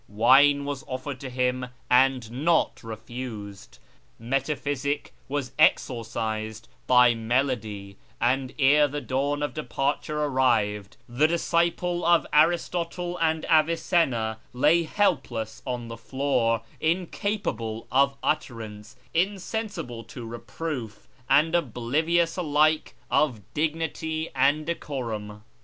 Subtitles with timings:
[0.07, 3.77] Wine was offered to him and not refused;
[4.17, 12.25] metaphysic was exorcised by melody; and ere the hour of departure arrived, the disciple of
[12.33, 21.53] Aristotle and Avicenna lay helpless on the floor, incapable of utterance, insensible to reproof, and
[21.53, 25.43] oblivious alike of dignity and decorum.